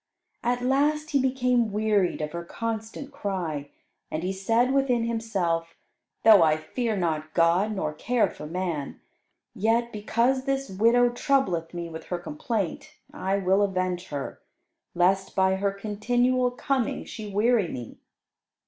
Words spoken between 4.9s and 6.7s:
himself, "Though I